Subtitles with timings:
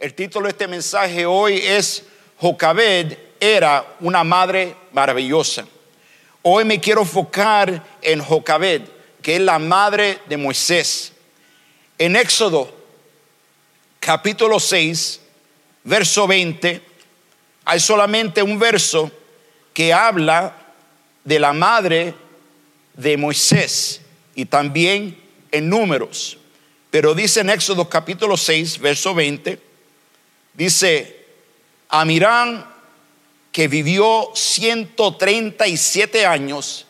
[0.00, 2.04] El título de este mensaje hoy es
[2.38, 5.66] Jocabed era una madre maravillosa.
[6.40, 8.80] Hoy me quiero enfocar en Jocabed,
[9.20, 11.12] que es la madre de Moisés.
[11.98, 12.74] En Éxodo
[13.98, 15.20] capítulo 6,
[15.84, 16.80] verso 20,
[17.66, 19.10] hay solamente un verso
[19.74, 20.56] que habla
[21.24, 22.14] de la madre
[22.94, 24.00] de Moisés
[24.34, 25.20] y también
[25.52, 26.38] en números.
[26.90, 29.68] Pero dice en Éxodo capítulo 6, verso 20,
[30.54, 31.26] dice,
[31.88, 32.66] Amirán,
[33.52, 36.86] que vivió 137 años,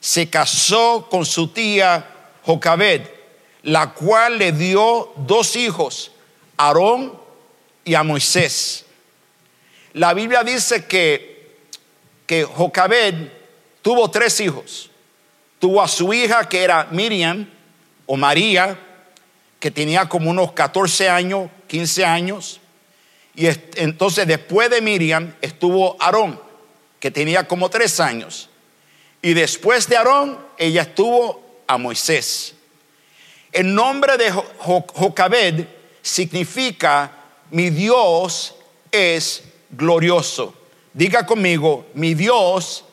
[0.00, 2.06] se casó con su tía
[2.42, 3.02] Jocabed,
[3.62, 6.12] la cual le dio dos hijos,
[6.58, 7.18] Aarón
[7.84, 8.84] y a Moisés.
[9.94, 11.56] La Biblia dice que,
[12.26, 13.14] que Jocabed
[13.80, 14.90] tuvo tres hijos.
[15.58, 17.48] Tuvo a su hija que era Miriam
[18.06, 18.78] o María,
[19.58, 22.60] que tenía como unos 14 años, 15 años.
[23.34, 26.40] Y entonces después de Miriam estuvo Aarón,
[27.00, 28.48] que tenía como tres años.
[29.22, 32.54] Y después de Aarón, ella estuvo a Moisés.
[33.52, 35.66] El nombre de Jocabed
[36.02, 37.10] significa
[37.50, 38.54] mi Dios
[38.90, 40.54] es glorioso.
[40.92, 42.84] Diga conmigo, mi Dios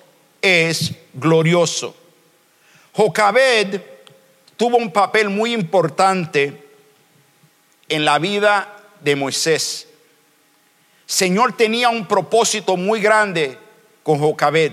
[0.42, 1.96] es glorioso.
[2.94, 3.82] Jocabed
[4.58, 6.64] tuvo un papel muy importante
[7.90, 9.88] en la vida de Moisés.
[11.12, 13.58] Señor tenía un propósito muy grande
[14.02, 14.72] con Jocabed.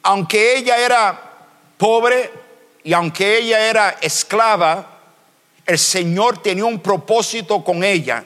[0.00, 1.20] Aunque ella era
[1.76, 2.30] pobre
[2.84, 5.00] y aunque ella era esclava,
[5.66, 8.24] el Señor tenía un propósito con ella,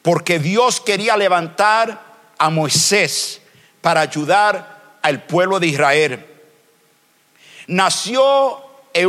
[0.00, 2.00] porque Dios quería levantar
[2.38, 3.40] a Moisés
[3.80, 6.24] para ayudar al pueblo de Israel.
[7.66, 9.08] Nació en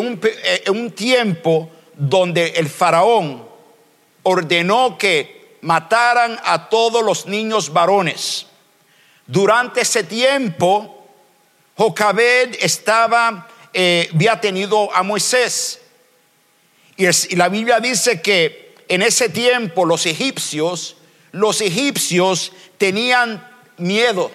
[0.68, 3.48] un, tiempo donde el faraón
[4.24, 8.46] ordenó que mataran a todos los niños varones.
[9.26, 11.08] Durante ese tiempo,
[11.76, 15.82] Jocabed estaba, eh, había tenido a Moisés.
[16.96, 20.98] Y, y la Biblia dice que en ese tiempo los egipcios,
[21.32, 23.46] los egipcios tenían
[23.78, 24.32] miedo.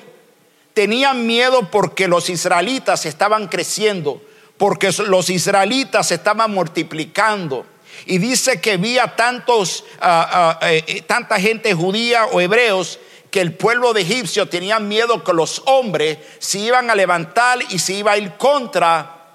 [0.74, 4.22] Tenían miedo porque los israelitas estaban creciendo
[4.62, 7.66] porque los israelitas estaban multiplicando.
[8.06, 12.98] Y dice que había tantos, eh, eh, tanta gente judía o hebreos
[13.30, 17.78] que el pueblo de egipcio tenía miedo que los hombres se iban a levantar y
[17.78, 19.26] se iba a ir contra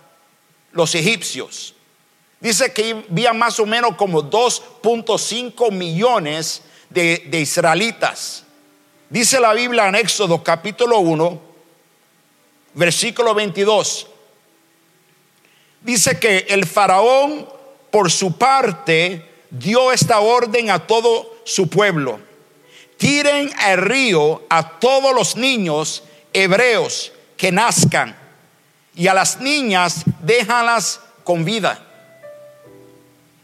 [0.72, 1.73] los egipcios.
[2.39, 8.44] Dice que había más o menos como 2.5 millones de, de israelitas.
[9.09, 11.41] Dice la Biblia en Éxodo capítulo 1,
[12.75, 14.07] versículo 22
[15.88, 17.47] dice que el faraón
[17.92, 22.20] por su parte dio esta orden a todo su pueblo.
[22.98, 26.03] Tiren al río a todos los niños
[26.34, 28.16] hebreos que nazcan
[28.96, 31.84] y a las niñas déjalas con vida.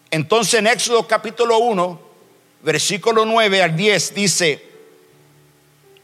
[0.09, 1.99] Entonces en Éxodo capítulo 1,
[2.61, 4.63] versículo 9 al 10 dice,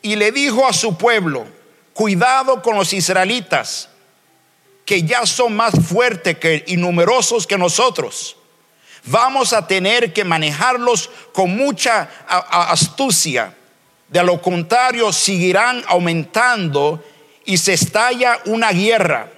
[0.02, 1.46] y le dijo a su pueblo,
[1.94, 3.89] cuidado con los israelitas
[4.90, 8.36] que ya son más fuertes y numerosos que nosotros.
[9.04, 13.56] Vamos a tener que manejarlos con mucha astucia.
[14.08, 17.04] De lo contrario, seguirán aumentando
[17.46, 19.30] y se estalla una guerra.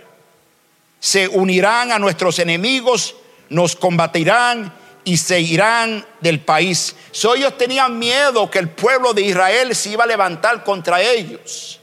[1.02, 3.14] Se unirán a nuestros enemigos,
[3.50, 4.74] nos combatirán
[5.04, 6.96] y se irán del país.
[7.12, 11.81] So, ellos tenían miedo que el pueblo de Israel se iba a levantar contra ellos.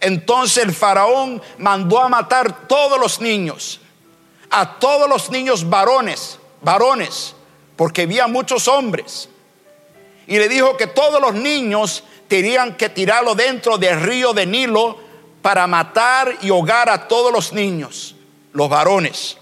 [0.00, 3.80] Entonces el faraón mandó a matar todos los niños,
[4.48, 7.34] a todos los niños varones, varones,
[7.76, 9.28] porque había muchos hombres.
[10.26, 14.98] Y le dijo que todos los niños tenían que tirarlo dentro del río de Nilo
[15.42, 18.14] para matar y ahogar a todos los niños,
[18.52, 19.36] los varones.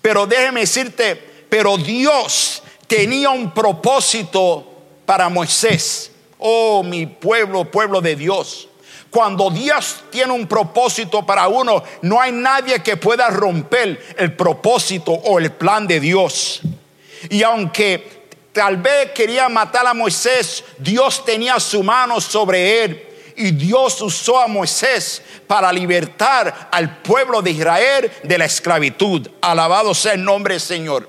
[0.00, 1.16] Pero déjeme decirte,
[1.48, 4.64] pero Dios tenía un propósito
[5.04, 6.12] para Moisés.
[6.38, 8.68] Oh, mi pueblo, pueblo de Dios.
[9.16, 15.10] Cuando Dios tiene un propósito para uno, no hay nadie que pueda romper el propósito
[15.10, 16.60] o el plan de Dios.
[17.30, 23.08] Y aunque tal vez quería matar a Moisés, Dios tenía su mano sobre él.
[23.36, 29.26] Y Dios usó a Moisés para libertar al pueblo de Israel de la esclavitud.
[29.40, 31.08] Alabado sea el nombre del Señor.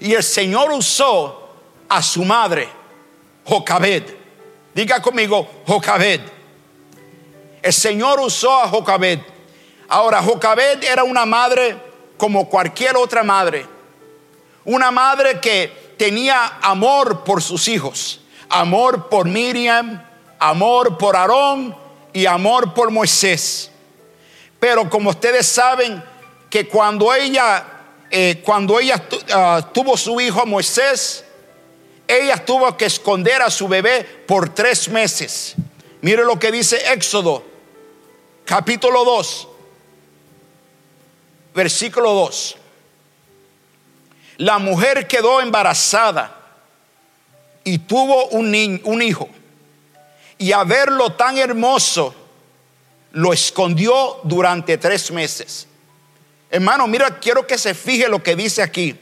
[0.00, 1.56] Y el Señor usó
[1.88, 2.68] a su madre,
[3.46, 4.04] Jocabed.
[4.72, 6.37] Diga conmigo, Jocabed
[7.68, 9.20] el Señor usó a Jocabed.
[9.88, 11.76] Ahora, Jocabed era una madre
[12.16, 13.66] como cualquier otra madre.
[14.64, 18.20] Una madre que tenía amor por sus hijos.
[18.48, 20.02] amor por Miriam,
[20.38, 21.76] amor por Aarón
[22.14, 23.70] y amor por Moisés.
[24.58, 26.02] Pero como ustedes saben
[26.48, 27.66] que cuando ella,
[28.10, 29.04] eh, cuando ella
[29.34, 31.22] ah, tuvo su hijo Moisés,
[32.06, 35.54] ella tuvo que esconder a su bebé por tres meses.
[36.00, 37.44] Mire lo que dice Éxodo,
[38.48, 39.46] capítulo 2,
[41.54, 42.56] versículo 2.
[44.38, 46.34] La mujer quedó embarazada
[47.62, 49.28] y tuvo un, un hijo.
[50.38, 52.14] Y a verlo tan hermoso,
[53.12, 55.66] lo escondió durante tres meses.
[56.50, 58.96] Hermano, mira, quiero que se fije lo que dice aquí.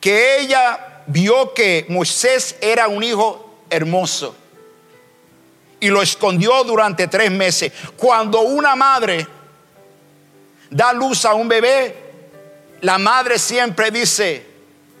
[0.00, 4.36] Que ella vio que Moisés era un hijo hermoso
[5.80, 7.72] y lo escondió durante tres meses.
[7.96, 9.26] Cuando una madre
[10.70, 11.96] da luz a un bebé,
[12.82, 14.46] la madre siempre dice,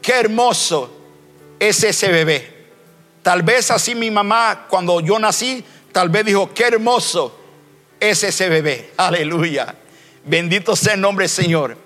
[0.02, 0.90] qué hermoso
[1.58, 2.60] es ese bebé.
[3.22, 5.62] Tal vez así mi mamá cuando yo nací,
[5.92, 7.38] tal vez dijo, qué hermoso
[8.00, 8.92] es ese bebé.
[8.96, 9.74] Aleluya.
[10.24, 11.76] Bendito sea el nombre del Señor.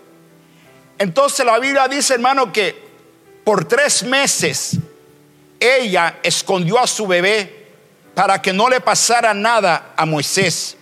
[0.98, 2.84] Entonces la Biblia dice, hermano, que
[3.42, 4.76] por tres meses
[5.58, 7.63] ella escondió a su bebé
[8.14, 10.76] para que no le pasara nada a Moisés.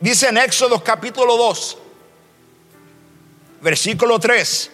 [0.00, 1.78] Dice en Éxodo capítulo 2,
[3.60, 4.70] versículo 3,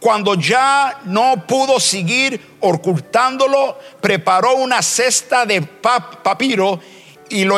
[0.00, 6.80] cuando ya no pudo seguir ocultándolo, preparó una cesta de papiro
[7.28, 7.56] y lo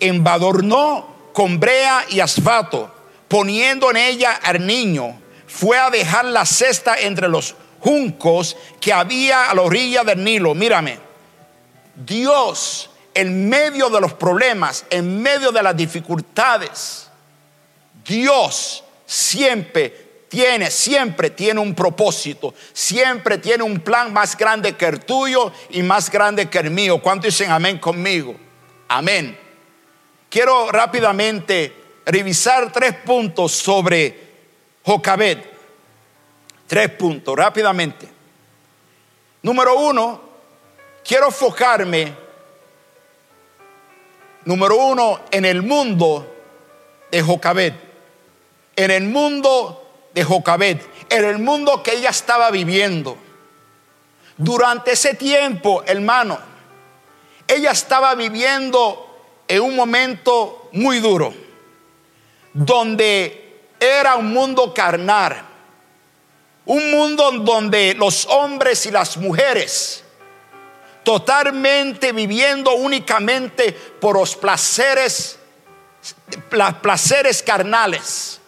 [0.00, 2.92] embadornó con brea y asfalto,
[3.28, 5.20] poniendo en ella al niño.
[5.46, 10.54] Fue a dejar la cesta entre los juncos que había a la orilla del Nilo.
[10.54, 11.07] Mírame,
[12.04, 17.08] Dios en medio de los problemas, en medio de las dificultades,
[18.04, 25.00] Dios siempre tiene, siempre tiene un propósito, siempre tiene un plan más grande que el
[25.00, 27.00] tuyo y más grande que el mío.
[27.02, 28.36] ¿Cuánto dicen amén conmigo?
[28.88, 29.38] Amén.
[30.30, 31.74] Quiero rápidamente
[32.04, 34.28] revisar tres puntos sobre
[34.84, 35.38] Jocabed.
[36.66, 38.06] Tres puntos, rápidamente.
[39.42, 40.27] Número uno,
[41.08, 42.14] quiero enfocarme,
[44.44, 46.36] número uno, en el mundo
[47.10, 47.72] de Jocabed.
[48.76, 50.78] En el mundo de Jocabed.
[51.08, 53.16] En el mundo que ella estaba viviendo.
[54.36, 56.38] Durante ese tiempo, hermano,
[57.48, 59.06] ella estaba viviendo
[59.48, 61.32] en un momento muy duro,
[62.52, 65.42] donde era un mundo carnal,
[66.66, 70.04] un mundo donde los hombres y las mujeres
[71.08, 75.38] totalmente viviendo únicamente por los placeres,
[76.82, 78.38] placeres carnales.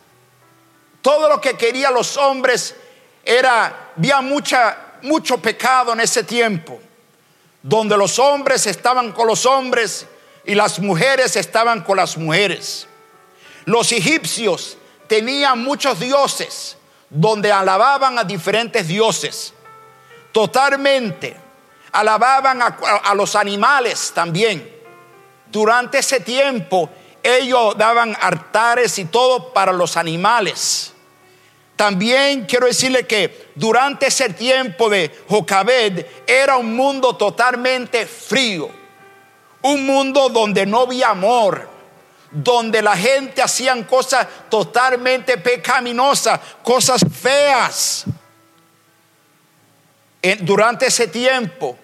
[1.01, 2.77] Todo lo que querían los hombres
[3.25, 6.79] era, había mucha, mucho pecado en ese tiempo,
[7.63, 10.07] donde los hombres estaban con los hombres
[10.45, 12.87] y las mujeres estaban con las mujeres.
[13.65, 16.77] Los egipcios tenían muchos dioses
[17.09, 19.55] donde alababan a diferentes dioses.
[20.31, 21.40] Totalmente.
[21.93, 24.79] Alababan a, los animales también.
[25.47, 26.89] Durante ese tiempo
[27.23, 30.93] ellos daban altares y todo para los animales.
[31.77, 38.81] También quiero decirle que durante ese tiempo de Jocabed era un mundo totalmente frío
[39.63, 41.69] un mundo donde no había amor,
[42.31, 48.05] donde la gente hacían cosas totalmente pecaminosas, cosas feas.
[50.41, 51.77] Durante ese tiempo,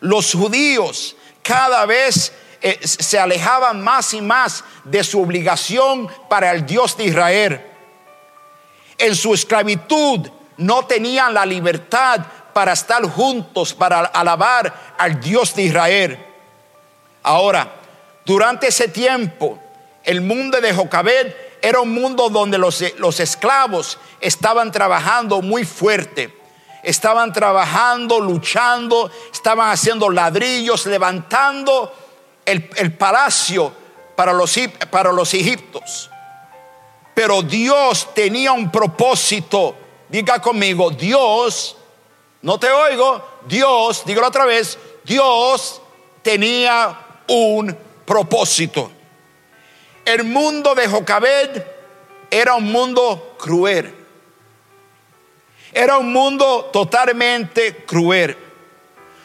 [0.00, 6.66] los judíos cada vez eh, se alejaban más y más de su obligación para el
[6.66, 7.66] Dios de Israel.
[8.98, 10.28] En su esclavitud
[10.58, 12.20] no tenían la libertad
[12.52, 16.26] para estar juntos, para alabar al Dios de Israel.
[17.22, 17.76] Ahora,
[18.24, 19.58] durante ese tiempo,
[20.04, 22.80] el mundo de Jocabed era un mundo donde los,
[23.20, 26.39] esclavos estaban trabajando muy fuerte.
[26.82, 31.92] Estaban trabajando, luchando, estaban haciendo ladrillos, levantando
[32.44, 33.72] el, palacio
[34.16, 34.58] para los,
[34.90, 36.10] para los egiptos.
[37.14, 39.76] Pero Dios tenía un propósito.
[40.08, 41.76] Diga conmigo, Dios,
[42.42, 45.80] no te oigo, Dios, dígalo otra vez, Dios
[46.22, 48.90] tenía un propósito.
[50.04, 51.62] El mundo de Jocabed
[52.30, 53.99] era un mundo cruel.
[55.72, 58.36] Era un mundo totalmente cruel.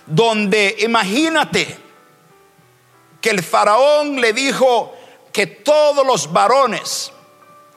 [0.05, 1.77] Donde imagínate
[3.19, 4.95] que el faraón le dijo
[5.31, 7.11] que todos los varones,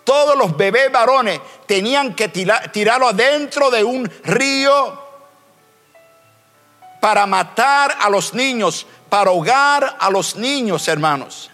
[0.04, 5.08] todos los bebés varones tenían que tirarlo adentro de un río
[7.00, 11.50] para matar a los niños, para ahogar a los niños, hermanos.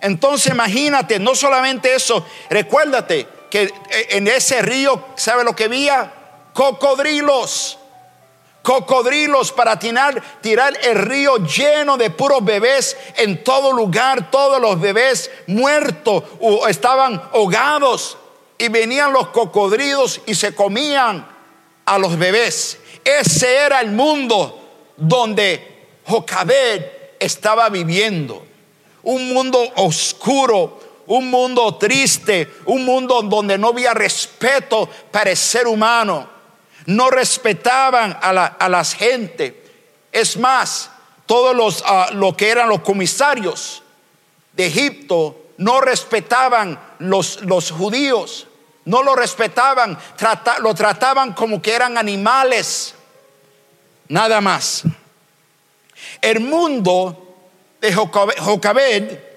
[0.00, 3.70] Entonces imagínate, no solamente eso, recuérdate que
[4.08, 6.10] en ese río, ¿sabe lo que había?
[6.54, 7.76] Cocodrilos.
[8.62, 14.80] Cocodrilos para tirar, tirar el río lleno de puros bebés en todo lugar, todos los
[14.80, 18.16] bebés muertos o estaban ahogados
[18.56, 21.28] y venían los cocodrilos y se comían
[21.84, 22.78] a los bebés.
[23.04, 24.60] Ese era el mundo
[24.96, 26.86] donde Jocabed
[27.20, 28.46] estaba viviendo.
[29.02, 30.80] Un mundo oscuro,
[31.12, 36.28] un mundo triste, un mundo donde no había respeto para el ser humano.
[36.86, 39.62] No respetaban a la, a las gente.
[40.10, 40.90] Es más,
[41.26, 43.82] todos los ah, lo que eran los comisarios
[44.52, 48.46] de Egipto no respetaban los, los judíos
[48.84, 49.96] no lo respetaban,
[50.60, 52.94] lo trataban como que eran animales,
[54.08, 54.82] nada más.
[56.20, 57.36] El mundo
[57.80, 59.31] de Jocabed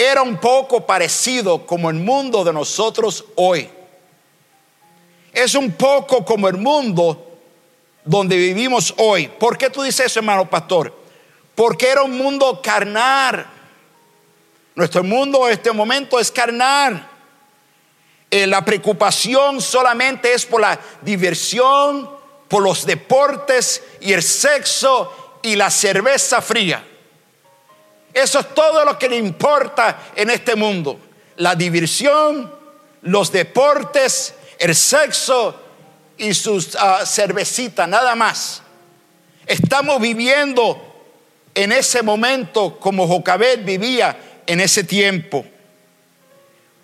[0.00, 3.68] era un poco parecido como el mundo de nosotros hoy.
[5.32, 7.40] Es un poco como el mundo
[8.04, 9.26] donde vivimos hoy.
[9.26, 10.94] ¿Por qué tú dices eso, hermano pastor?
[11.56, 13.44] Porque era un mundo carnal.
[14.76, 17.04] Nuestro mundo en este momento es carnal.
[18.30, 22.08] Eh, la preocupación solamente es por la diversión,
[22.46, 26.87] por los deportes y el sexo y la cerveza fría.
[28.18, 30.98] Eso es todo lo que le importa en este mundo.
[31.36, 32.52] La diversión,
[33.02, 35.60] los deportes, el sexo
[36.16, 38.62] y sus uh, cervecitas, nada más.
[39.46, 40.84] Estamos viviendo
[41.54, 45.44] en ese momento como Jocabet vivía en ese tiempo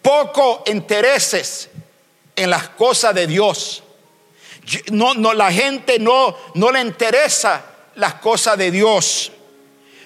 [0.04, 1.70] poco intereses
[2.36, 3.82] en las cosas de Dios.
[4.92, 7.64] No, no, la gente no, no le interesa
[7.94, 9.32] las cosas de Dios.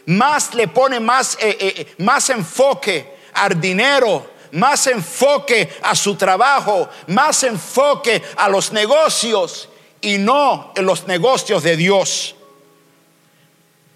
[0.09, 6.89] Más le pone más, eh, eh, más enfoque al dinero, más enfoque a su trabajo,
[7.07, 9.69] más enfoque a los negocios
[10.01, 12.35] y no en los negocios de Dios.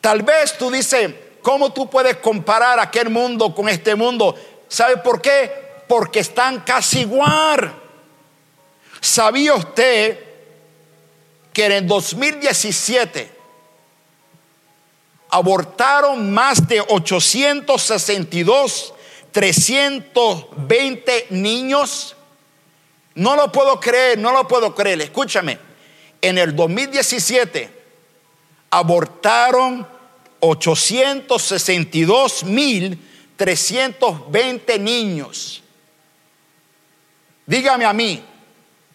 [0.00, 4.35] Tal vez tú dices, ¿cómo tú puedes comparar aquel mundo con este mundo?
[4.69, 5.62] ¿Sabe por qué?
[5.92, 7.71] porque están casi igual.
[8.99, 10.19] ¿Sabía usted
[11.52, 13.31] que en el 2017
[15.32, 18.94] abortaron más de 862,
[19.32, 22.14] 320 niños?
[23.14, 25.00] No lo puedo creer, no lo puedo creer.
[25.00, 25.58] Escúchame,
[26.20, 27.82] en el 2017
[28.70, 29.88] abortaron
[30.40, 32.98] 862 mil
[33.36, 35.62] 320 niños.
[37.46, 38.24] Dígame a mí,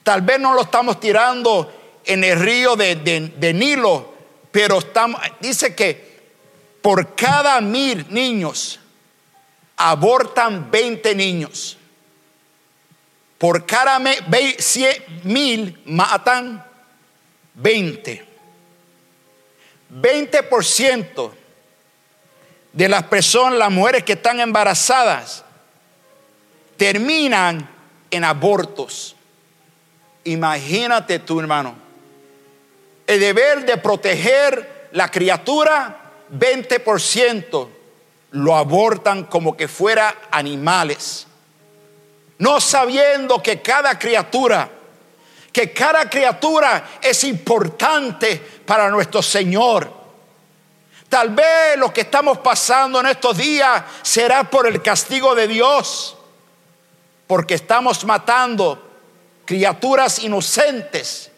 [0.04, 1.74] tal vez no lo estamos tirando
[2.06, 4.14] en el río de, Nilo,
[4.52, 6.07] pero estamos, dice que
[6.88, 8.80] por cada mil niños
[9.76, 11.78] abortan 20 niños.
[13.38, 16.66] Por cada mil matan
[17.56, 18.26] 20.
[20.00, 21.32] 20%
[22.72, 25.44] de las personas, las mujeres que están embarazadas,
[26.78, 27.70] terminan
[28.10, 29.14] en abortos.
[30.24, 31.76] Imagínate tú, hermano.
[33.06, 37.68] El deber de proteger la criatura, 20%
[38.32, 41.28] lo abortan como que fuera animales.
[42.40, 44.70] No sabiendo que cada criatura,
[45.52, 49.92] que cada criatura es importante para nuestro Señor.
[51.10, 56.18] Tal vez lo que estamos pasando en estos días será por el castigo de Dios
[57.28, 58.82] porque estamos matando
[59.46, 61.30] criaturas inocentes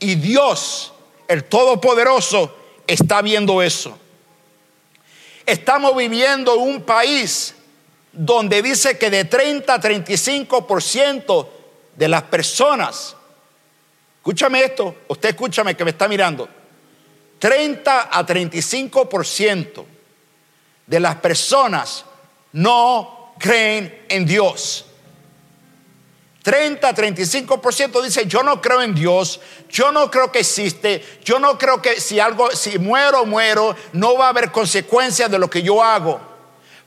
[0.00, 0.92] y Dios,
[1.28, 2.54] el Todopoderoso,
[2.86, 3.96] está viendo eso.
[5.48, 7.54] Estamos viviendo en un país
[8.12, 11.48] donde dice que de 30 a 35%
[11.96, 13.16] de las personas,
[14.18, 16.46] escúchame esto, usted escúchame que me está mirando,
[17.38, 19.84] 30 a 35%
[20.86, 22.04] de las personas
[22.52, 24.84] no creen en Dios.
[26.48, 29.38] 30, 35% dice, yo no creo en Dios,
[29.68, 34.16] yo no creo que existe, yo no creo que si algo, si muero, muero, no
[34.16, 36.18] va a haber consecuencias de lo que yo hago.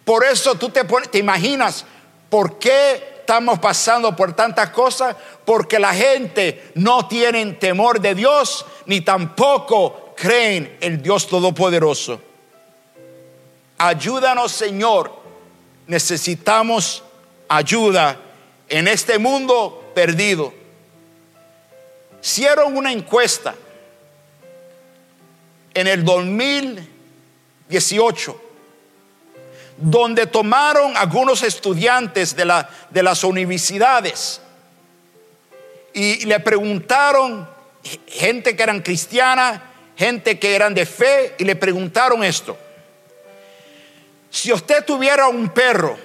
[0.04, 1.86] Por eso tú te, te imaginas,
[2.28, 5.16] ¿por qué estamos pasando por tantas cosas?
[5.46, 12.20] Porque la gente no tiene temor de Dios, ni tampoco creen en Dios Todopoderoso.
[13.78, 15.22] Ayúdanos, Señor.
[15.86, 17.04] Necesitamos
[17.48, 18.18] ayuda
[18.72, 20.52] en este mundo perdido.
[22.24, 23.54] Hicieron una encuesta
[25.74, 28.42] en el 2018,
[29.78, 34.42] donde tomaron algunos estudiantes de, la, de las universidades
[35.94, 37.48] y le preguntaron,
[38.08, 42.58] gente que eran cristiana, gente que eran de fe, y le preguntaron esto.
[44.30, 45.98] Si usted tuviera un perro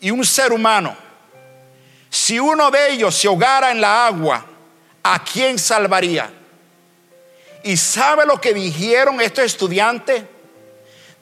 [0.00, 0.96] y un ser humano,
[2.12, 4.44] si uno de ellos se ahogara en la agua,
[5.02, 6.30] ¿a quién salvaría?
[7.64, 10.22] ¿Y sabe lo que dijeron estos estudiantes?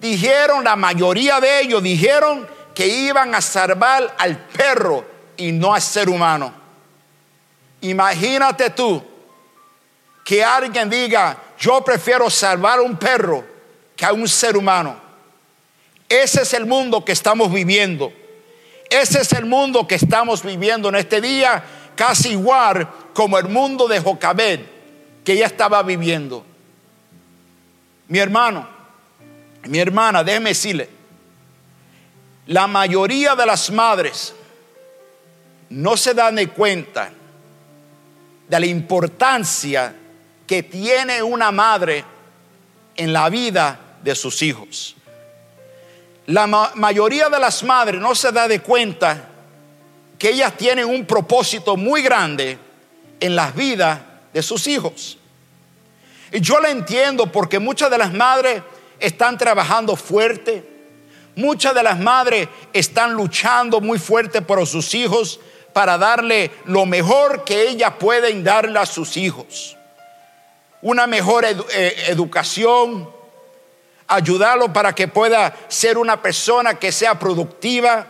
[0.00, 2.44] Dijeron, la mayoría de ellos dijeron
[2.74, 5.04] que iban a salvar al perro
[5.36, 6.52] y no al ser humano.
[7.82, 9.00] Imagínate tú
[10.24, 13.44] que alguien diga, yo prefiero salvar a un perro
[13.94, 15.00] que a un ser humano.
[16.08, 18.12] Ese es el mundo que estamos viviendo.
[18.90, 21.62] Ese es el mundo que estamos viviendo en este día,
[21.94, 24.60] casi igual como el mundo de Jocabed
[25.24, 26.44] que ella estaba viviendo.
[28.08, 28.66] Mi hermano,
[29.68, 30.88] mi hermana, déjeme decirle,
[32.48, 34.34] la mayoría de las madres
[35.68, 37.12] no se dan de cuenta
[38.48, 39.94] de la importancia
[40.48, 42.04] que tiene una madre
[42.96, 44.96] en la vida de sus hijos.
[46.30, 49.30] La mayoría de las madres no se da de cuenta
[50.16, 52.56] que ellas tienen un propósito muy grande
[53.18, 53.98] en las vidas
[54.32, 55.18] de sus hijos.
[56.30, 58.62] Y yo la entiendo porque muchas de las madres
[59.00, 60.64] están trabajando fuerte,
[61.34, 65.40] muchas de las madres están luchando muy fuerte por sus hijos
[65.72, 69.76] para darle lo mejor que ellas pueden darle a sus hijos.
[70.80, 73.18] Una mejor eh, educación,
[74.10, 78.06] ayudarlo para que pueda ser una persona que sea productiva.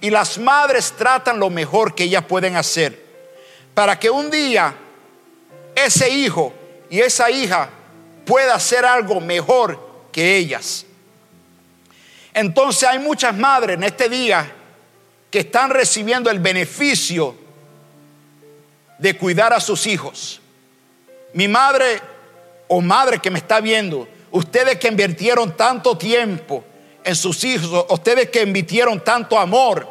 [0.00, 3.08] Y las madres tratan lo mejor que ellas pueden hacer
[3.78, 4.74] para que un día
[5.76, 6.52] ese hijo
[6.90, 7.70] y esa hija
[8.24, 9.78] pueda hacer algo mejor
[10.10, 10.84] que ellas.
[12.34, 14.52] Entonces hay muchas madres en este día
[15.30, 17.36] que están recibiendo el beneficio
[18.98, 20.40] de cuidar a sus hijos.
[21.32, 22.00] Mi madre
[22.66, 26.64] o madre que me está viendo, ustedes que invirtieron tanto tiempo
[27.04, 29.88] en sus hijos, ustedes que invirtieron tanto amor,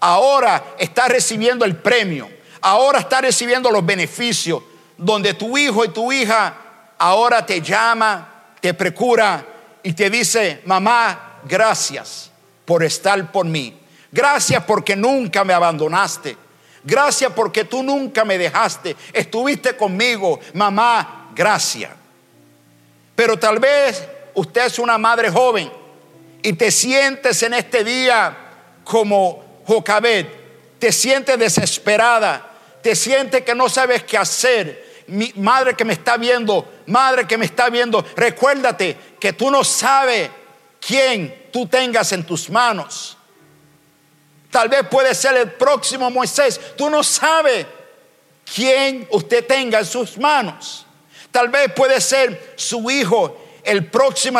[0.00, 2.28] ahora está recibiendo el premio
[2.64, 4.62] ahora está recibiendo los beneficios,
[4.96, 6.54] donde tu hijo y tu hija
[6.96, 9.44] ahora te llama, te procura
[9.82, 12.30] y te dice, mamá, gracias
[12.64, 13.78] por estar por mí.
[14.10, 16.38] Gracias porque nunca me abandonaste.
[16.82, 18.96] Gracias porque tú nunca me dejaste.
[19.12, 20.40] Estuviste conmigo.
[20.54, 21.90] Mamá, gracias.
[23.14, 25.70] Pero tal vez usted es una madre joven
[26.42, 28.36] y te sientes en este día
[28.84, 30.26] como Jocabed.
[30.78, 36.18] Te sientes desesperada te sientes que no sabes qué hacer, mi madre que me está
[36.18, 40.28] viendo, madre que me está viendo, recuérdate que tú no sabes
[40.86, 43.16] quién tú tengas en tus manos.
[44.50, 46.60] Tal vez puede ser el próximo Moisés.
[46.76, 47.64] Tú no sabes
[48.54, 50.83] quién usted tenga en sus manos.
[51.34, 54.38] Tal vez puede ser su hijo, el próximo,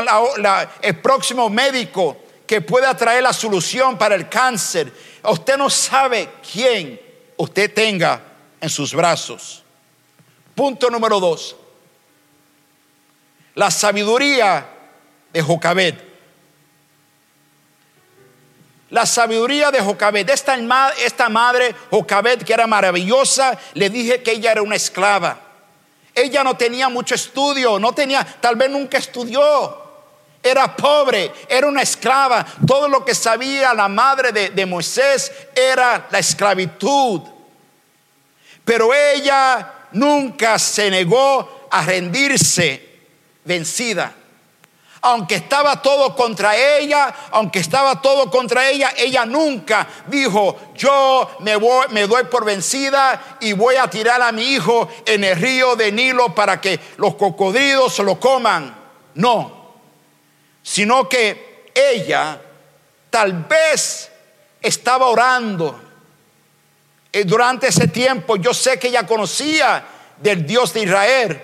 [0.80, 4.92] el próximo médico que pueda traer la solución para el cáncer.
[5.24, 7.00] Usted no sabe quién
[7.36, 8.22] usted tenga
[8.60, 9.64] en sus brazos.
[10.54, 11.56] Punto número dos.
[13.56, 14.64] La sabiduría
[15.32, 15.96] de Jocabed.
[18.90, 20.30] La sabiduría de Jocabed.
[20.30, 20.56] Esta,
[21.04, 25.43] esta madre, Jocabed, que era maravillosa, le dije que ella era una esclava.
[26.14, 29.82] Ella no tenía mucho estudio, no tenía, tal vez nunca estudió.
[30.42, 32.46] Era pobre, era una esclava.
[32.66, 37.22] Todo lo que sabía la madre de, de Moisés era la esclavitud.
[38.64, 42.90] Pero ella nunca se negó a rendirse
[43.44, 44.14] vencida.
[45.06, 51.56] Aunque estaba todo contra ella, aunque estaba todo contra ella, ella nunca dijo, yo me,
[51.56, 55.76] voy, me doy por vencida y voy a tirar a mi hijo en el río
[55.76, 58.74] de Nilo para que los cocodrilos se lo coman.
[59.16, 59.74] No,
[60.62, 62.40] sino que ella
[63.10, 64.10] tal vez
[64.62, 65.78] estaba orando
[67.12, 69.84] eh, durante ese tiempo yo sé que ella conocía
[70.16, 71.42] del Dios de Israel.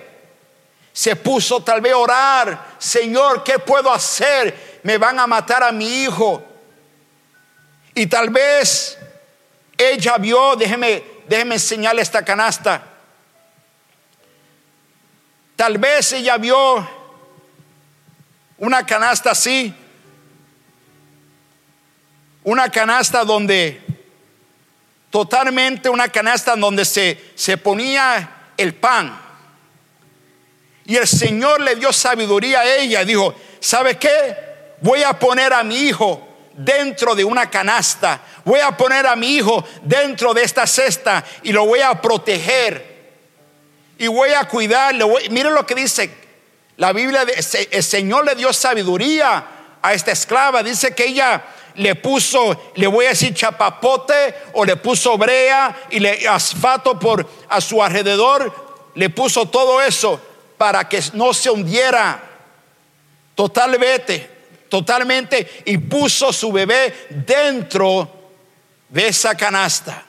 [0.93, 4.79] Se puso tal vez a orar, Señor, ¿qué puedo hacer?
[4.83, 6.43] Me van a matar a mi hijo.
[7.93, 8.97] Y tal vez
[9.77, 12.83] ella vio, déjeme, déjeme enseñarle esta canasta.
[15.55, 16.87] Tal vez ella vio
[18.57, 19.73] una canasta así,
[22.43, 23.81] una canasta donde
[25.11, 29.30] totalmente una canasta donde se, se ponía el pan.
[30.85, 33.05] Y el Señor le dio sabiduría a ella.
[33.05, 34.51] Dijo, ¿sabe qué?
[34.81, 38.21] Voy a poner a mi hijo dentro de una canasta.
[38.43, 42.91] Voy a poner a mi hijo dentro de esta cesta y lo voy a proteger.
[43.97, 45.05] Y voy a cuidarle.
[45.29, 46.09] Miren lo que dice
[46.77, 47.25] la Biblia.
[47.71, 49.45] El Señor le dio sabiduría
[49.81, 50.63] a esta esclava.
[50.63, 51.43] Dice que ella
[51.75, 57.27] le puso, le voy a decir chapapote o le puso brea y le asfato por
[57.47, 58.71] a su alrededor.
[58.95, 60.19] Le puso todo eso
[60.61, 62.21] para que no se hundiera
[63.33, 64.29] totalmente,
[64.69, 68.07] totalmente y puso su bebé dentro
[68.87, 70.05] de esa canasta.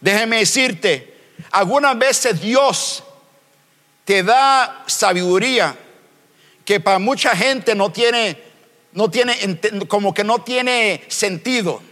[0.00, 3.04] Déjeme decirte, algunas veces Dios
[4.06, 5.76] te da sabiduría
[6.64, 8.38] que para mucha gente no tiene,
[8.92, 9.36] no tiene,
[9.86, 11.82] como que no tiene sentido.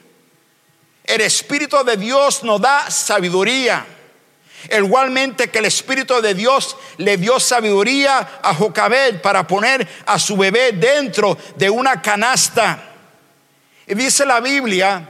[1.04, 3.84] El Espíritu de Dios nos da sabiduría.
[4.70, 10.36] Igualmente que el Espíritu de Dios le dio sabiduría a Jocabed para poner a su
[10.36, 12.90] bebé dentro de una canasta.
[13.86, 15.08] Y dice la Biblia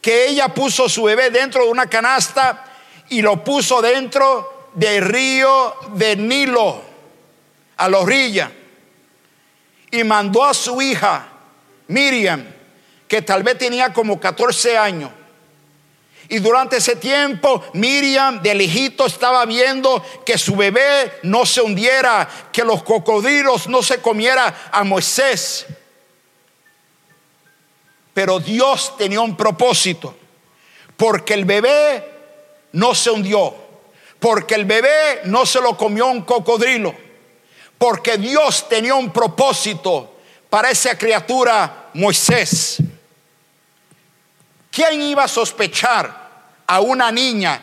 [0.00, 2.64] que ella puso su bebé dentro de una canasta
[3.08, 6.82] y lo puso dentro del río de Nilo,
[7.76, 8.50] a la orilla.
[9.90, 11.28] Y mandó a su hija,
[11.88, 12.44] Miriam,
[13.06, 15.10] que tal vez tenía como 14 años
[16.32, 22.26] y durante ese tiempo Miriam de lejito estaba viendo que su bebé no se hundiera,
[22.50, 25.66] que los cocodrilos no se comiera a Moisés.
[28.14, 30.16] Pero Dios tenía un propósito,
[30.96, 32.02] porque el bebé
[32.72, 33.54] no se hundió,
[34.18, 36.94] porque el bebé no se lo comió un cocodrilo,
[37.76, 40.16] porque Dios tenía un propósito
[40.48, 42.78] para esa criatura Moisés.
[44.70, 46.21] ¿Quién iba a sospechar
[46.72, 47.62] a una niña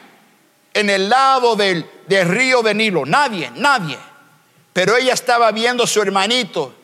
[0.71, 3.07] en el lado del, río de Nilo.
[3.07, 3.97] Nadie, nadie.
[4.71, 6.75] Pero ella estaba viendo a su hermanito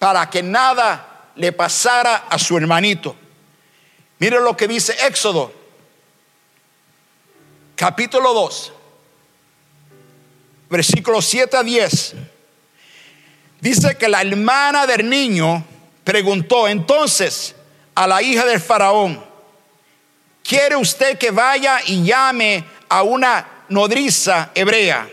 [0.00, 3.14] para que nada le pasara a su hermanito.
[4.18, 5.52] Mire lo que dice Éxodo,
[7.76, 8.72] capítulo 2,
[10.68, 12.14] versículos 7 a 10.
[13.60, 15.64] Dice que la hermana del niño
[16.02, 17.54] preguntó entonces
[17.94, 19.31] a la hija del faraón,
[20.52, 25.08] ¿Quiere usted que vaya y llame a una nodriza hebrea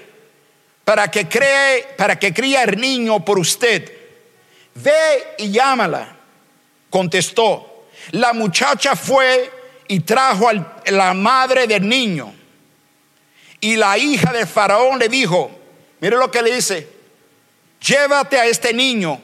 [0.84, 3.89] para que cree, para que críe el niño por usted?
[4.75, 6.13] Ve y llámala.
[6.89, 7.88] Contestó.
[8.12, 9.49] La muchacha fue
[9.88, 12.34] y trajo a la madre del niño.
[13.62, 15.52] Y la hija del faraón le dijo,
[16.02, 16.86] mire lo que le dice,
[17.80, 19.21] llévate a este niño,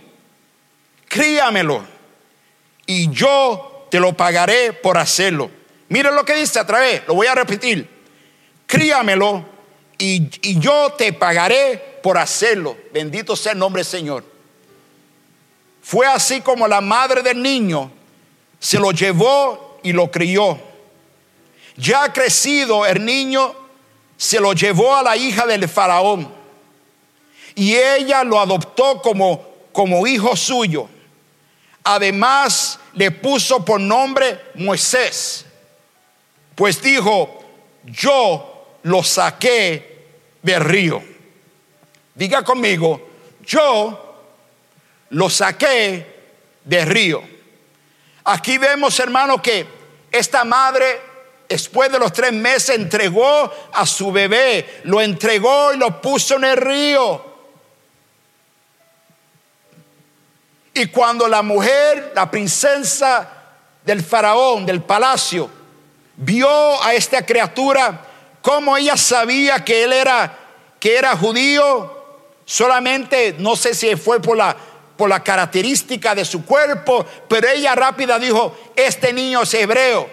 [1.10, 1.86] críamelo,
[2.86, 5.65] y yo te lo pagaré por hacerlo.
[5.90, 7.88] Miren lo que dice a través, lo voy a repetir.
[8.66, 9.46] Críamelo
[9.98, 12.78] y, y yo te pagaré por hacerlo.
[12.92, 14.24] Bendito sea el nombre del Señor.
[15.82, 17.92] Fue así como la madre del niño
[18.60, 20.60] se lo llevó y lo crió.
[21.78, 23.54] Ya crecido el niño
[24.18, 26.34] se lo llevó a la hija del faraón
[27.54, 30.90] y ella lo adoptó como, como hijo suyo.
[31.84, 35.45] Además le puso por nombre Moisés
[36.56, 37.44] pues dijo,
[37.84, 40.08] yo lo saqué
[40.42, 41.04] del río.
[42.14, 43.10] Diga conmigo,
[43.46, 44.16] yo
[45.10, 46.16] lo saqué
[46.64, 47.22] del río.
[48.24, 49.68] Aquí vemos, hermano, que
[50.12, 51.02] esta madre,
[51.50, 56.46] después de los tres meses, entregó a su bebé, lo entregó y lo puso en
[56.46, 57.36] el río.
[60.74, 63.30] Y cuando la mujer, la princesa
[63.84, 65.50] del faraón, del palacio,
[66.18, 68.06] vio a esta criatura,
[68.42, 70.38] como ella sabía que él era,
[70.80, 71.92] que era judío,
[72.46, 74.56] solamente no sé si fue por la,
[74.98, 80.10] por la característica de su cuerpo, pero ella rápida dijo, este niño es hebreo.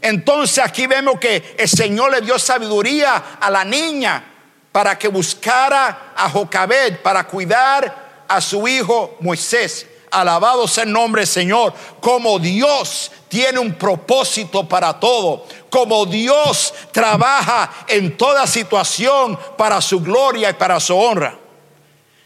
[0.00, 4.24] Entonces aquí vemos que el Señor le dio sabiduría a la niña
[4.72, 9.86] para que buscara a Jocabed, para cuidar a su hijo Moisés.
[10.12, 11.74] Alabado sea el nombre Señor.
[12.00, 15.44] Como Dios tiene un propósito para todo.
[15.70, 21.41] Como Dios trabaja en toda situación para su gloria y para su honra.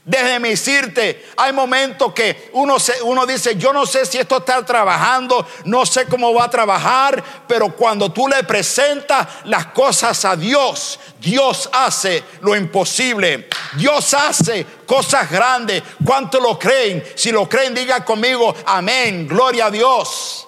[0.09, 5.45] Déjeme decirte, hay momentos que uno, uno dice, yo no sé si esto está trabajando,
[5.64, 11.01] no sé cómo va a trabajar, pero cuando tú le presentas las cosas a Dios,
[11.21, 13.49] Dios hace lo imposible.
[13.77, 15.83] Dios hace cosas grandes.
[16.05, 17.03] ¿Cuánto lo creen?
[17.16, 20.47] Si lo creen, diga conmigo, amén, gloria a Dios.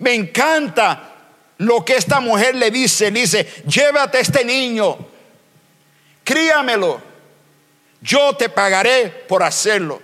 [0.00, 1.12] Me encanta
[1.58, 5.14] lo que esta mujer le dice, le dice, llévate a este niño
[6.26, 7.00] críamelo,
[8.00, 10.00] yo te pagaré por hacerlo.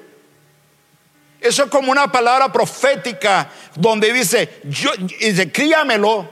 [1.40, 4.90] Eso es como una palabra profética donde dice, yo,
[5.52, 6.28] críamelo,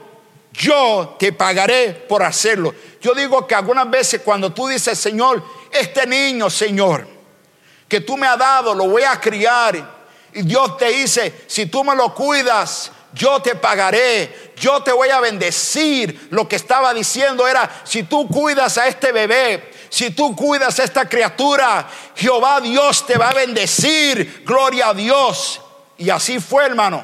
[0.53, 2.73] yo te pagaré por hacerlo.
[3.01, 7.05] Yo digo que algunas veces cuando tú dices, Señor, este niño, Señor,
[7.89, 10.01] que tú me has dado, lo voy a criar.
[10.33, 15.09] Y Dios te dice, si tú me lo cuidas, yo te pagaré, yo te voy
[15.09, 16.29] a bendecir.
[16.31, 20.85] Lo que estaba diciendo era, si tú cuidas a este bebé, si tú cuidas a
[20.85, 24.41] esta criatura, Jehová Dios te va a bendecir.
[24.45, 25.59] Gloria a Dios.
[25.97, 27.03] Y así fue, hermano.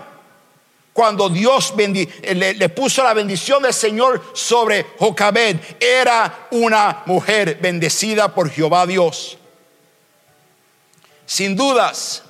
[0.94, 8.34] Cuando Dios le, le, puso la bendición del Señor sobre Jocabed, era una mujer bendecida
[8.34, 9.38] por Jehová Dios.
[11.26, 12.24] Sin dudas,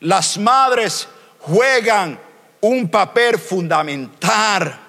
[0.00, 1.06] las madres
[1.40, 2.18] juegan
[2.62, 4.80] un papel fundamental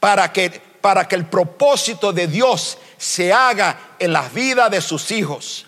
[0.00, 5.10] para que, para que el propósito de Dios se haga en las vidas de sus
[5.12, 5.64] hijos.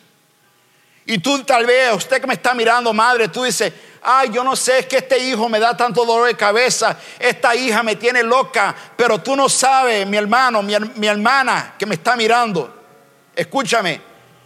[1.07, 4.55] Y tú tal vez, usted que me está mirando, madre, tú dices, ay, yo no
[4.55, 8.23] sé, es que este hijo me da tanto dolor de cabeza, esta hija me tiene
[8.23, 12.85] loca, pero tú no sabes, mi hermano, mi, hermana que me está mirando,
[13.35, 14.03] escúchame,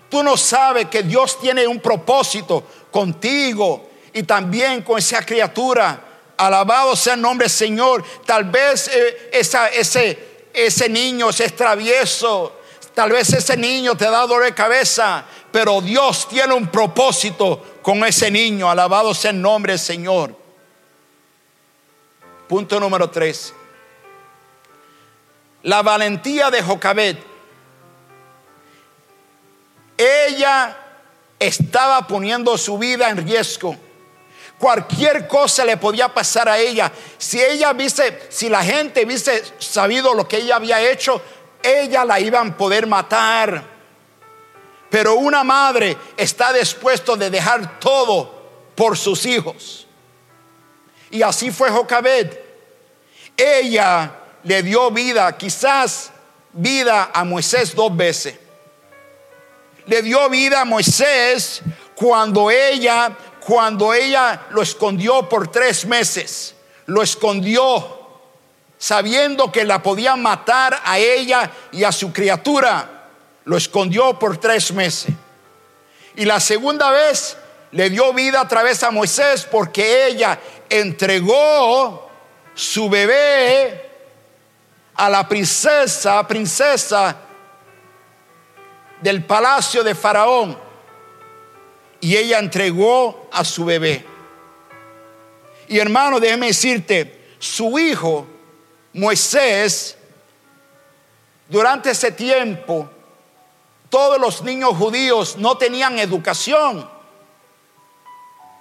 [0.09, 6.04] tú no sabes que Dios tiene un propósito contigo y también con esa criatura.
[6.37, 8.02] Alabado sea el nombre del Señor.
[8.24, 12.60] Tal vez eh, ese, ese niño es travieso.
[12.94, 15.24] Tal vez ese niño te da dolor de cabeza.
[15.50, 18.70] Pero Dios tiene un propósito con ese niño.
[18.70, 20.34] Alabado sea el nombre del Señor.
[22.48, 23.54] Punto número tres.
[25.62, 27.18] La valentía de Jocabet.
[29.96, 30.76] Ella
[31.38, 33.76] estaba poniendo su vida en riesgo
[34.60, 36.92] Cualquier cosa le podía pasar a ella.
[37.16, 41.22] Si ella viste, si la gente hubiese sabido lo que ella había hecho,
[41.62, 43.64] ella la iban a poder matar.
[44.90, 49.86] Pero una madre está dispuesto de dejar todo por sus hijos.
[51.10, 52.30] Y así fue Jocabed.
[53.34, 54.12] Ella
[54.44, 56.10] le dio vida, quizás
[56.52, 58.34] vida a Moisés dos veces.
[59.86, 61.62] Le dio vida a Moisés
[61.94, 63.16] cuando ella
[63.50, 66.54] cuando ella lo escondió por tres meses,
[66.86, 67.98] lo escondió
[68.78, 73.08] sabiendo que la podían matar a ella y a su criatura,
[73.46, 75.12] lo escondió por tres meses.
[76.14, 77.36] Y la segunda vez
[77.72, 82.08] le dio vida a través a Moisés porque ella entregó
[82.54, 83.90] su bebé
[84.94, 87.16] a la princesa, princesa
[89.02, 90.69] del palacio de Faraón
[92.00, 94.04] y ella entregó a su bebé.
[95.68, 98.26] Y hermano, déjeme decirte, su hijo,
[98.92, 99.96] Moisés,
[101.48, 102.88] durante ese tiempo,
[103.88, 106.88] todos los niños judíos no tenían educación,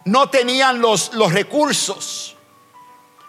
[0.06, 2.36] no tenían los, los recursos.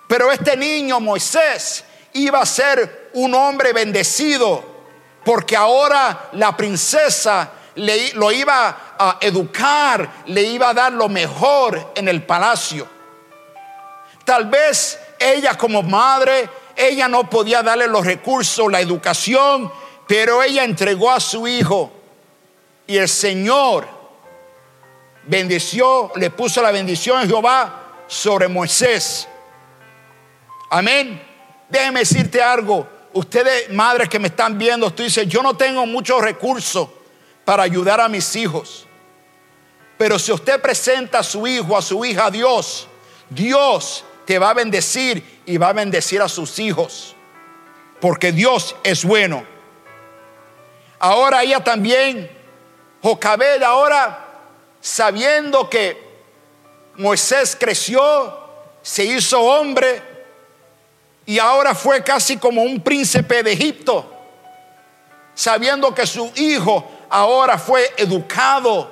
[0.09, 4.65] Pero este niño, Moisés, iba a ser un hombre bendecido,
[5.25, 11.93] porque ahora la princesa le, lo iba a educar, le iba a dar lo mejor
[11.95, 12.87] en el palacio.
[14.25, 19.73] Tal vez ella como madre, ella no podía darle los recursos, la educación,
[20.07, 21.91] pero ella entregó a su hijo
[22.87, 23.89] y el Señor
[25.25, 29.27] bendició, le puso la bendición de Jehová sobre Moisés.
[30.69, 31.21] Amén.
[31.69, 32.87] Déjeme decirte algo.
[33.15, 36.89] Ustedes, madres que me están viendo, tú dices, yo no tengo muchos recursos
[37.45, 38.87] para ayudar a mis hijos.
[39.99, 42.89] Pero si usted presenta a su hijo, a su hija a Dios,
[43.29, 47.15] Dios te va a bendecir y va a bendecir a sus hijos.
[48.01, 49.45] Porque Dios es bueno.
[50.99, 52.31] Ahora ella también,
[53.03, 54.27] Jocabed, ahora
[54.81, 56.03] sabiendo que
[56.97, 58.39] Moisés creció,
[58.83, 60.03] se hizo hombre
[61.27, 64.11] y ahora fue casi como un príncipe de Egipto,
[65.35, 68.91] sabiendo que su hijo ahora fue educado,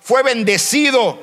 [0.00, 1.18] fue bendecido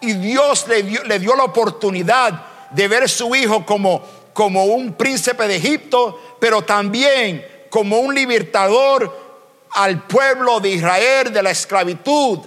[0.00, 4.64] y Dios le dio, le dio la oportunidad de ver a su hijo como, como
[4.64, 9.30] un príncipe de Egipto, pero también como un libertador
[9.72, 12.40] al pueblo de Israel de la esclavitud.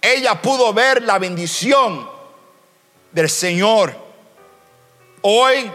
[0.00, 2.08] Ella pudo ver la bendición
[3.12, 3.94] del Señor.
[5.22, 5.70] Hoy,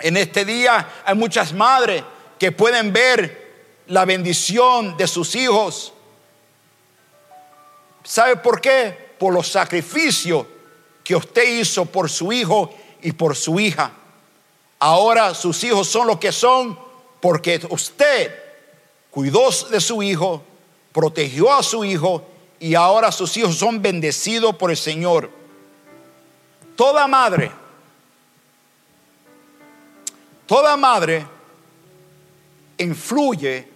[0.00, 2.02] en este día, hay muchas madres
[2.38, 3.41] que pueden ver
[3.88, 5.92] la bendición de sus hijos.
[8.04, 9.14] ¿Sabe por qué?
[9.18, 10.46] Por los sacrificios
[11.04, 13.92] que usted hizo por su hijo y por su hija.
[14.78, 16.78] Ahora sus hijos son lo que son
[17.20, 18.34] porque usted
[19.10, 20.42] cuidó de su hijo,
[20.92, 22.24] protegió a su hijo
[22.58, 25.30] y ahora sus hijos son bendecidos por el Señor.
[26.76, 27.52] Toda madre,
[30.46, 31.26] toda madre
[32.78, 33.71] influye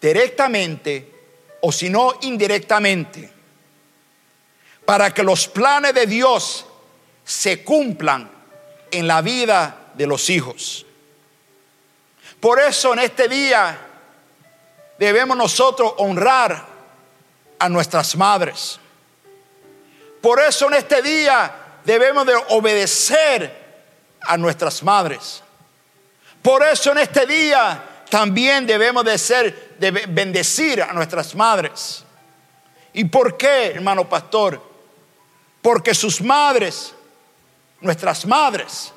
[0.00, 1.12] directamente
[1.60, 3.32] o si no indirectamente
[4.84, 6.64] para que los planes de Dios
[7.24, 8.30] se cumplan
[8.90, 10.86] en la vida de los hijos.
[12.40, 13.78] Por eso en este día
[14.98, 16.64] debemos nosotros honrar
[17.58, 18.78] a nuestras madres.
[20.22, 23.68] Por eso en este día debemos de obedecer
[24.22, 25.42] a nuestras madres.
[26.42, 32.04] Por eso en este día también debemos de ser de bendecir a nuestras madres.
[32.92, 34.60] ¿Y por qué, hermano pastor?
[35.62, 36.94] Porque sus madres,
[37.80, 38.92] nuestras madres,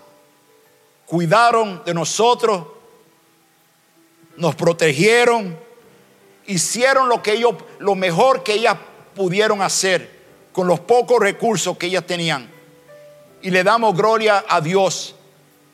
[1.05, 2.65] cuidaron de nosotros,
[4.37, 5.59] nos protegieron,
[6.47, 8.77] hicieron lo que ellos, lo mejor que ellas
[9.13, 10.21] pudieron hacer
[10.51, 12.49] con los pocos recursos que ellas tenían.
[13.41, 15.15] Y le damos gloria a Dios.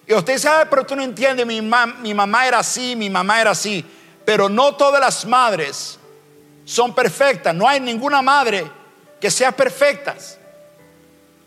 [0.07, 3.51] Y usted sabe, pero tú no entiendes, mi, mi mamá era así, mi mamá era
[3.51, 3.85] así.
[4.23, 5.99] Pero no todas las madres
[6.63, 7.53] son perfectas.
[7.53, 8.69] No hay ninguna madre
[9.19, 10.15] que sea perfecta.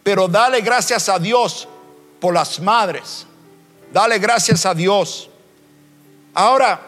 [0.03, 1.67] Pero dale gracias a Dios
[2.21, 3.27] por las madres.
[3.93, 5.31] Dale gracias a Dios.
[6.35, 6.81] Ahora,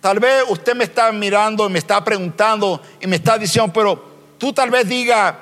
[0.00, 4.02] tal vez usted me está mirando y me está preguntando y me está diciendo, pero
[4.38, 5.38] tú tal vez diga,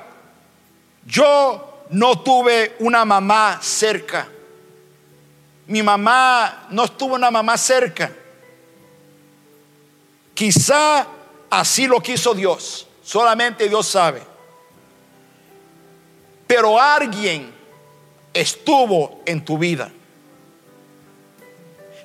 [1.05, 4.27] yo no tuve una mamá cerca.
[5.67, 8.11] Mi mamá no estuvo una mamá cerca.
[10.33, 11.07] Quizá
[11.49, 12.87] así lo quiso Dios.
[13.03, 14.21] Solamente Dios sabe.
[16.47, 17.53] Pero alguien
[18.33, 19.91] estuvo en tu vida.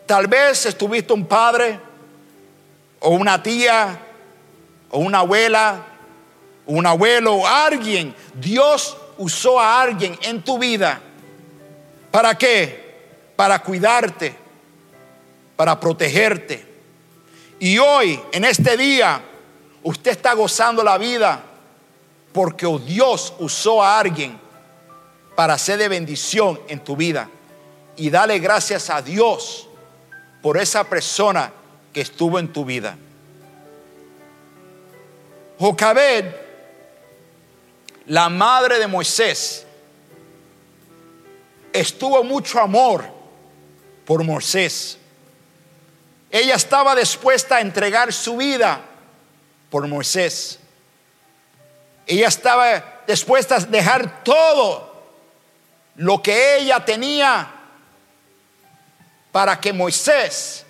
[0.07, 1.79] Tal vez estuviste un padre
[3.01, 4.01] o una tía
[4.91, 5.87] o una abuela
[6.71, 8.15] un abuelo alguien.
[8.35, 10.99] Dios usó a alguien en tu vida.
[12.11, 13.33] ¿Para qué?
[13.37, 14.35] Para cuidarte,
[15.57, 16.67] para protegerte.
[17.59, 19.21] Y hoy, en este día,
[19.83, 21.43] usted está gozando la vida
[22.33, 24.39] porque Dios usó a alguien
[25.37, 27.29] para ser de bendición en tu vida.
[27.97, 29.69] Y dale gracias a Dios
[30.41, 31.53] por esa persona
[31.93, 32.97] que estuvo en tu vida.
[35.59, 36.25] Jocabed,
[38.11, 39.65] la madre de Moisés,
[41.73, 43.05] estuvo mucho amor
[44.05, 44.99] por Moisés.
[46.29, 48.81] Ella estaba dispuesta a entregar su vida
[49.71, 50.59] por Moisés.
[52.05, 55.05] Ella estaba dispuesta a dejar todo
[55.95, 57.49] lo que ella tenía
[59.31, 60.67] para que Moisés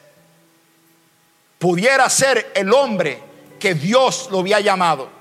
[1.58, 3.18] pudiera ser el hombre
[3.58, 5.19] que Dios lo había llamado.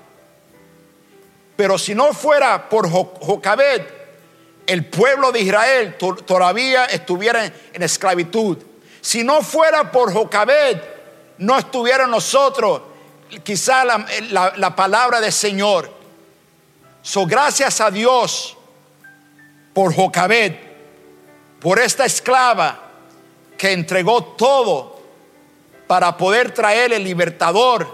[1.60, 3.82] Pero si no fuera por Jocabed,
[4.66, 5.94] el pueblo de Israel
[6.24, 8.56] todavía estuviera en esclavitud.
[9.02, 10.80] Si no fuera por Jocabed,
[11.36, 12.80] no estuviera nosotros
[13.42, 15.92] quizá la, la palabra del Señor.
[17.02, 18.56] So, gracias a Dios
[19.74, 20.54] por Jocabed,
[21.60, 22.88] por esta esclava
[23.58, 24.98] que entregó todo
[25.86, 27.86] para poder traer el libertador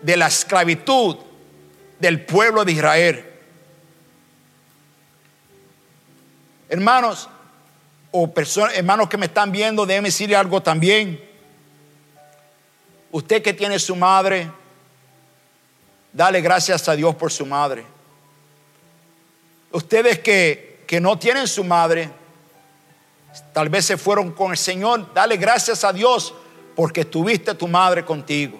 [0.00, 1.27] de la esclavitud
[1.98, 3.24] del pueblo de Israel.
[6.68, 7.28] Hermanos,
[8.10, 11.22] o personas, hermanos que me están viendo, déjenme decirle algo también.
[13.10, 14.50] Usted que tiene su madre,
[16.12, 17.84] Dale gracias a Dios por su madre.
[19.70, 22.10] Ustedes que, que no tienen su madre,
[23.52, 26.34] tal vez se fueron con el Señor, dale gracias a Dios
[26.74, 28.58] porque tuviste tu madre contigo.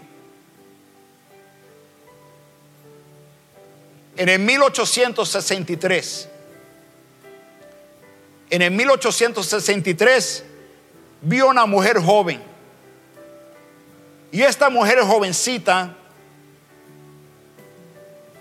[4.18, 6.28] En el 1863,
[8.50, 10.44] en el 1863
[11.22, 12.42] vio una mujer joven.
[14.32, 15.94] Y esta mujer jovencita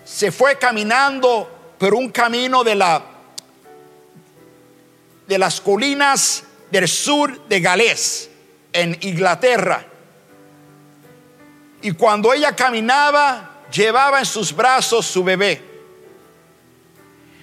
[0.03, 3.03] se fue caminando por un camino de, la,
[5.27, 8.31] de las colinas del sur de Gales,
[8.73, 9.85] en Inglaterra.
[11.83, 15.61] Y cuando ella caminaba, llevaba en sus brazos su bebé.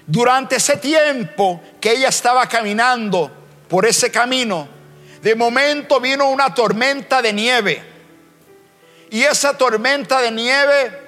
[0.06, 3.30] Durante ese tiempo que ella estaba caminando
[3.68, 4.68] por ese camino,
[5.22, 7.82] de momento vino una tormenta de nieve.
[9.10, 11.00] Y esa tormenta de nieve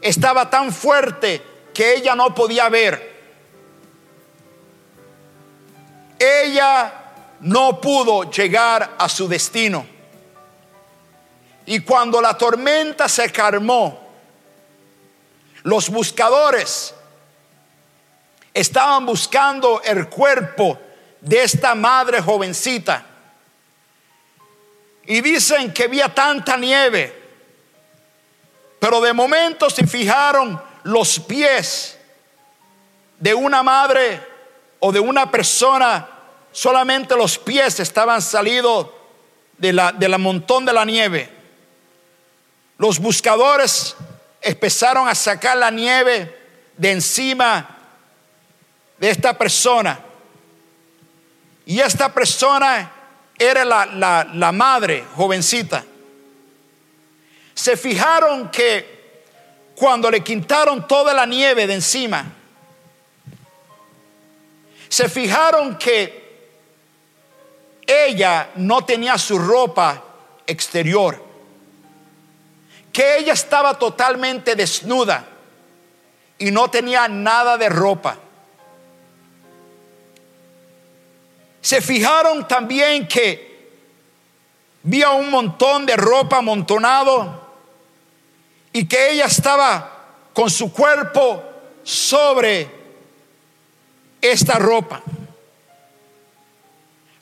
[0.00, 1.42] estaba tan fuerte
[1.72, 3.12] que ella no podía ver.
[6.18, 6.92] Ella
[7.40, 9.86] no pudo llegar a su destino.
[11.66, 14.01] Y cuando la tormenta se calmó,
[15.62, 16.94] los buscadores
[18.52, 20.78] estaban buscando el cuerpo
[21.20, 23.06] de esta madre jovencita.
[25.04, 27.20] Y dicen que había tanta nieve,
[28.78, 31.98] pero de momento se fijaron los pies
[33.18, 34.20] de una madre
[34.80, 36.08] o de una persona,
[36.50, 38.88] solamente los pies estaban salidos
[39.58, 41.30] de la, de la montón de la nieve.
[42.78, 43.96] Los buscadores
[44.42, 46.38] empezaron a sacar la nieve
[46.76, 47.78] de encima
[48.98, 49.98] de esta persona.
[51.64, 52.90] Y esta persona
[53.38, 53.86] era la,
[54.32, 55.84] la, madre jovencita.
[57.54, 59.22] Se fijaron que
[59.74, 62.24] cuando le quitaron toda la nieve de encima,
[64.88, 66.22] se fijaron que
[67.86, 70.02] ella no tenía su ropa
[70.46, 71.31] exterior,
[72.92, 75.24] que ella estaba totalmente desnuda
[76.38, 78.18] y no tenía nada de ropa.
[81.60, 83.70] Se fijaron también que
[84.82, 87.40] vio un montón de ropa amontonado
[88.72, 89.88] y que ella estaba
[90.32, 91.42] con su cuerpo
[91.82, 92.68] sobre
[94.20, 95.00] esta ropa.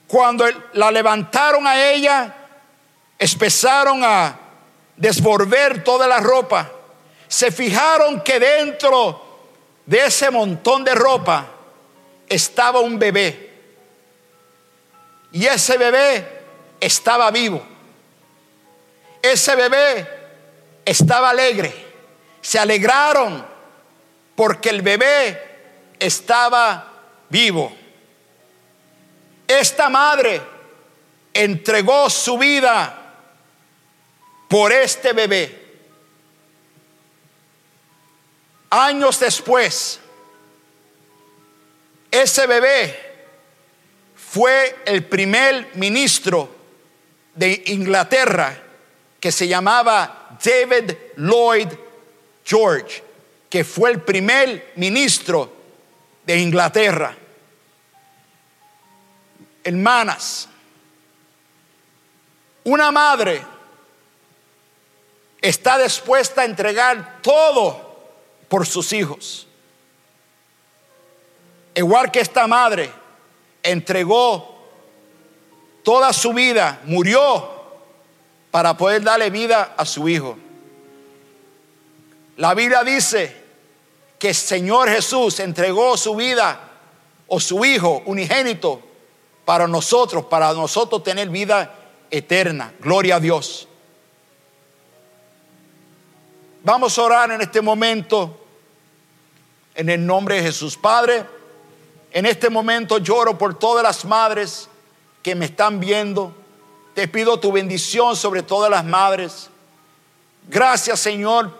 [0.06, 2.34] Cuando la levantaron a ella,
[3.18, 4.49] empezaron a
[5.00, 6.70] desvolver toda la ropa.
[7.26, 9.20] Se fijaron que dentro
[9.86, 11.46] de ese montón de ropa
[12.28, 13.50] estaba un bebé.
[15.32, 16.42] Y ese bebé
[16.78, 17.62] estaba vivo.
[19.22, 20.06] Ese bebé
[20.84, 21.72] estaba alegre.
[22.42, 23.44] Se alegraron
[24.36, 26.92] porque el bebé estaba
[27.28, 27.72] vivo.
[29.46, 30.42] Esta madre
[31.32, 32.99] entregó su vida
[34.50, 35.58] por este bebé.
[38.68, 40.00] Años después,
[42.10, 42.98] ese bebé
[44.16, 46.52] fue el primer ministro
[47.32, 48.60] de Inglaterra
[49.20, 51.68] que se llamaba David Lloyd
[52.44, 53.04] George,
[53.48, 55.52] que fue el primer ministro
[56.26, 57.16] de Inglaterra.
[59.62, 60.48] Hermanas,
[62.64, 63.59] una madre
[65.40, 67.98] está dispuesta a entregar todo
[68.48, 69.46] por sus hijos.
[71.74, 72.90] Igual que esta madre
[73.62, 74.58] entregó
[75.82, 77.48] toda su vida, murió
[78.50, 80.36] para poder darle vida a su hijo.
[82.36, 83.36] La Biblia dice
[84.18, 86.58] que el Señor Jesús entregó su vida
[87.28, 88.82] o su hijo unigénito
[89.44, 91.74] para nosotros, para nosotros tener vida
[92.10, 92.72] eterna.
[92.80, 93.68] Gloria a Dios.
[96.62, 98.38] Vamos a orar en este momento
[99.74, 100.76] en el nombre de Jesús.
[100.76, 101.24] Padre,
[102.12, 104.68] en este momento lloro por todas las madres
[105.22, 106.34] que me están viendo.
[106.94, 109.48] Te pido tu bendición sobre todas las madres.
[110.48, 111.50] Gracias Señor,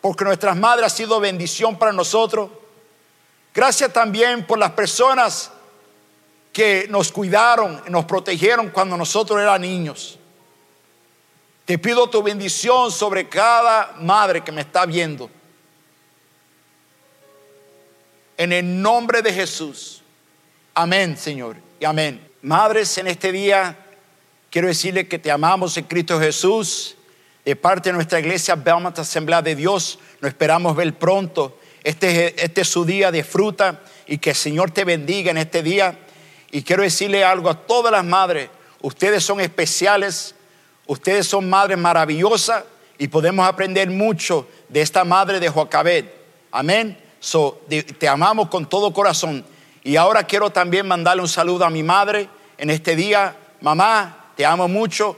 [0.00, 2.50] porque nuestras madres han sido bendición para nosotros.
[3.52, 5.50] Gracias también por las personas
[6.52, 10.18] que nos cuidaron, nos protegieron cuando nosotros éramos niños.
[11.64, 15.30] Te pido tu bendición sobre cada madre que me está viendo.
[18.36, 20.02] En el nombre de Jesús.
[20.74, 21.56] Amén, Señor.
[21.80, 22.20] Y amén.
[22.42, 23.76] Madres, en este día
[24.50, 26.96] quiero decirle que te amamos en Cristo Jesús.
[27.44, 31.58] De parte de nuestra iglesia Belmont Asamblea de Dios, nos esperamos ver pronto.
[31.82, 35.62] Este, este es su día de fruta y que el Señor te bendiga en este
[35.62, 35.98] día.
[36.50, 38.48] Y quiero decirle algo a todas las madres.
[38.80, 40.34] Ustedes son especiales,
[40.86, 42.64] ustedes son madres maravillosas
[42.98, 46.06] y podemos aprender mucho de esta madre de Joacabed.
[46.50, 46.98] Amén.
[47.20, 47.62] So,
[47.98, 49.44] te amamos con todo corazón.
[49.82, 53.36] Y ahora quiero también mandarle un saludo a mi madre en este día.
[53.60, 55.16] Mamá, te amo mucho,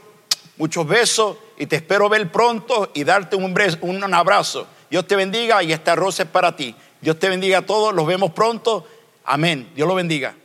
[0.57, 4.67] muchos besos y te espero ver pronto y darte un, abrazo.
[4.89, 6.75] Dios te bendiga y esta rosa es para ti.
[7.01, 8.87] Dios te bendiga a todos, los vemos pronto.
[9.25, 9.69] Amén.
[9.75, 10.35] Dios lo bendiga.